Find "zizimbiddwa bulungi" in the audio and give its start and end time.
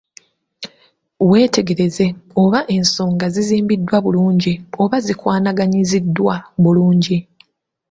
3.33-4.53